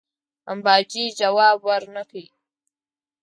[0.51, 2.21] امباجي جواب ورنه کړ.